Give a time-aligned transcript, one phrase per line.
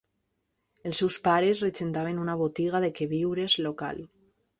[0.91, 4.01] Els seus pares regentaven una botiga de queviures local.